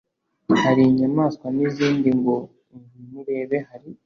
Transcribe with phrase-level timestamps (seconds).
[0.61, 2.35] hari inyamaswa n'izindi ngo
[2.71, 3.89] ngwino urebe hari